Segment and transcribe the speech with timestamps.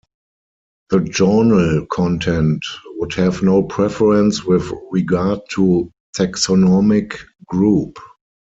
[0.89, 2.63] The journal content
[2.95, 7.99] would have no preference with regard to taxonomic group.